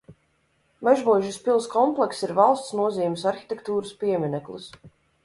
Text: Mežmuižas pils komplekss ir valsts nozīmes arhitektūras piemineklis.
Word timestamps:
Mežmuižas 0.87 1.35
pils 1.47 1.67
komplekss 1.73 2.25
ir 2.29 2.33
valsts 2.39 2.73
nozīmes 2.79 3.27
arhitektūras 3.33 3.93
piemineklis. 4.01 4.73